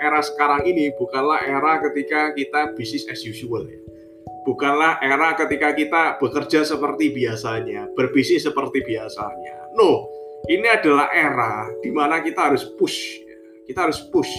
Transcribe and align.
era 0.00 0.24
sekarang 0.24 0.64
ini 0.64 0.90
bukanlah 0.96 1.44
era 1.44 1.78
ketika 1.84 2.32
kita 2.32 2.72
bisnis 2.74 3.04
as 3.12 3.20
usual 3.22 3.68
ya. 3.68 3.80
Bukanlah 4.48 4.96
era 5.04 5.36
ketika 5.36 5.76
kita 5.76 6.02
bekerja 6.16 6.64
seperti 6.64 7.12
biasanya, 7.12 7.92
berbisnis 7.92 8.48
seperti 8.48 8.80
biasanya. 8.80 9.76
No, 9.76 10.08
ini 10.48 10.64
adalah 10.64 11.12
era 11.12 11.68
di 11.84 11.92
mana 11.92 12.24
kita 12.24 12.48
harus 12.48 12.64
push. 12.80 13.20
ya. 13.20 13.36
Kita 13.68 13.84
harus 13.84 14.00
push. 14.08 14.32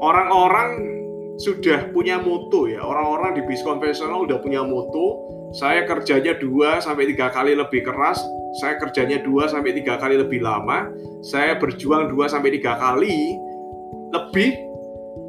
Orang-orang 0.00 0.96
sudah 1.36 1.92
punya 1.92 2.16
moto 2.16 2.64
ya. 2.64 2.80
Orang-orang 2.80 3.36
di 3.36 3.42
bisnis 3.44 3.68
konvensional 3.68 4.24
udah 4.24 4.40
punya 4.40 4.64
moto. 4.64 5.36
Saya 5.52 5.84
kerjanya 5.84 6.40
dua 6.40 6.80
sampai 6.80 7.12
tiga 7.12 7.28
kali 7.28 7.52
lebih 7.52 7.84
keras. 7.84 8.24
Saya 8.64 8.80
kerjanya 8.80 9.20
dua 9.20 9.52
sampai 9.52 9.76
tiga 9.76 10.00
kali 10.00 10.16
lebih 10.16 10.40
lama. 10.40 10.88
Saya 11.20 11.60
berjuang 11.60 12.08
dua 12.08 12.24
sampai 12.32 12.56
tiga 12.56 12.80
kali 12.80 13.36
lebih, 14.16 14.56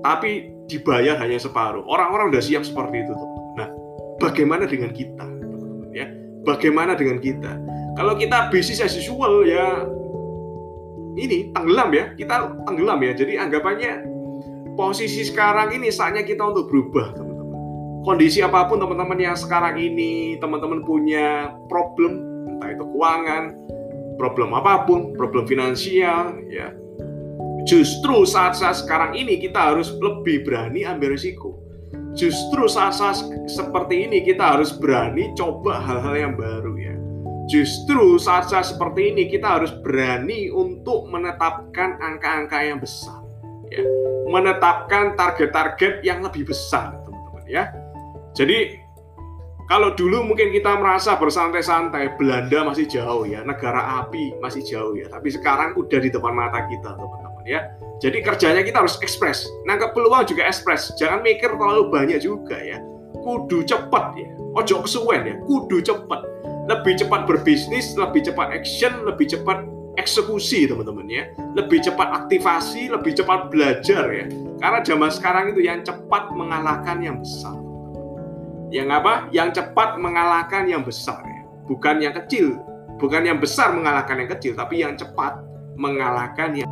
tapi 0.02 0.56
dibayar 0.72 1.20
hanya 1.20 1.40
separuh. 1.40 1.84
Orang-orang 1.88 2.32
udah 2.32 2.44
siap 2.44 2.64
seperti 2.64 3.04
itu, 3.04 3.12
teman. 3.12 3.44
Nah, 3.60 3.68
bagaimana 4.24 4.64
dengan 4.64 4.96
kita, 4.96 5.24
teman-teman 5.24 5.92
ya? 5.92 6.08
Bagaimana 6.48 6.96
dengan 6.96 7.20
kita? 7.20 7.52
Kalau 7.98 8.14
kita 8.14 8.54
bisnis 8.54 8.80
as 8.80 8.94
usual 8.94 9.42
ya 9.44 9.90
ini 11.18 11.50
tenggelam 11.50 11.90
ya, 11.92 12.14
kita 12.14 12.54
tenggelam 12.70 13.00
ya. 13.02 13.12
Jadi 13.18 13.34
anggapannya 13.42 14.06
posisi 14.78 15.26
sekarang 15.26 15.74
ini 15.74 15.90
saatnya 15.90 16.22
kita 16.22 16.46
untuk 16.46 16.70
berubah, 16.70 17.18
teman-teman. 17.18 17.58
Kondisi 18.06 18.40
apa 18.46 18.70
pun 18.70 18.80
teman-teman 18.80 19.18
yang 19.18 19.36
sekarang 19.36 19.76
ini 19.82 20.38
teman-teman 20.38 20.86
punya 20.86 21.52
problem, 21.68 22.22
entah 22.48 22.70
itu 22.72 22.86
keuangan, 22.86 23.44
problem 24.22 24.54
apa 24.54 24.86
pun, 24.86 25.18
problem 25.18 25.50
finansial, 25.50 26.38
ya. 26.48 26.72
Justru 27.68 28.24
saat-saat 28.24 28.88
sekarang 28.88 29.12
ini 29.14 29.44
kita 29.44 29.76
harus 29.76 29.92
lebih 30.00 30.48
berani 30.48 30.88
ambil 30.88 31.14
risiko. 31.14 31.60
Justru 32.16 32.66
saat-saat 32.66 33.28
seperti 33.46 34.08
ini 34.08 34.24
kita 34.24 34.58
harus 34.58 34.74
berani 34.74 35.36
coba 35.36 35.84
hal-hal 35.84 36.16
yang 36.16 36.34
baru 36.40 36.74
ya. 36.80 36.96
Justru 37.52 38.16
saat-saat 38.16 38.76
seperti 38.76 39.12
ini 39.12 39.28
kita 39.28 39.60
harus 39.60 39.76
berani 39.84 40.48
untuk 40.48 41.12
menetapkan 41.12 42.00
angka-angka 42.00 42.60
yang 42.64 42.80
besar. 42.80 43.20
Ya 43.68 43.84
menetapkan 44.28 45.16
target-target 45.16 46.04
yang 46.04 46.20
lebih 46.20 46.52
besar, 46.52 47.00
teman-teman 47.08 47.44
ya. 47.48 47.72
Jadi 48.36 48.76
kalau 49.72 49.96
dulu 49.96 50.24
mungkin 50.24 50.52
kita 50.52 50.76
merasa 50.80 51.16
bersantai-santai, 51.16 52.16
Belanda 52.20 52.68
masih 52.68 52.88
jauh 52.88 53.24
ya, 53.24 53.44
negara 53.44 54.04
api 54.04 54.36
masih 54.44 54.64
jauh 54.64 54.96
ya, 54.96 55.08
tapi 55.08 55.32
sekarang 55.32 55.76
udah 55.80 56.00
di 56.00 56.12
depan 56.12 56.36
mata 56.36 56.64
kita, 56.68 56.96
teman-teman 56.96 57.27
ya. 57.48 57.72
Jadi 57.98 58.22
kerjanya 58.22 58.62
kita 58.62 58.86
harus 58.86 59.02
ekspres, 59.02 59.50
nangkep 59.66 59.96
peluang 59.98 60.28
juga 60.30 60.46
ekspres, 60.46 60.94
jangan 61.02 61.26
mikir 61.26 61.50
terlalu 61.50 61.90
banyak 61.90 62.22
juga 62.22 62.60
ya. 62.62 62.78
Kudu 63.18 63.66
cepat 63.66 64.14
ya, 64.14 64.30
ojo 64.54 64.86
kesuwen 64.86 65.26
ya, 65.26 65.36
kudu 65.48 65.82
cepat. 65.82 66.22
Lebih 66.68 67.00
cepat 67.00 67.26
berbisnis, 67.26 67.96
lebih 67.96 68.28
cepat 68.28 68.52
action, 68.54 69.08
lebih 69.08 69.26
cepat 69.32 69.66
eksekusi 69.98 70.70
teman-teman 70.70 71.10
ya. 71.10 71.24
Lebih 71.58 71.84
cepat 71.84 72.08
aktivasi 72.24 72.94
lebih 72.94 73.18
cepat 73.18 73.50
belajar 73.50 74.06
ya. 74.14 74.26
Karena 74.62 74.80
zaman 74.86 75.10
sekarang 75.10 75.46
itu 75.58 75.66
yang 75.66 75.82
cepat 75.82 76.32
mengalahkan 76.32 77.02
yang 77.02 77.18
besar. 77.20 77.58
Yang 78.70 78.88
apa? 78.94 79.14
Yang 79.34 79.50
cepat 79.62 79.90
mengalahkan 79.98 80.64
yang 80.70 80.86
besar 80.86 81.20
ya. 81.26 81.42
Bukan 81.66 82.00
yang 82.00 82.14
kecil. 82.24 82.62
Bukan 82.98 83.26
yang 83.26 83.38
besar 83.38 83.74
mengalahkan 83.74 84.26
yang 84.26 84.30
kecil 84.38 84.54
tapi 84.58 84.82
yang 84.82 84.98
cepat 84.98 85.38
mengalahkan 85.78 86.66
yang 86.66 86.70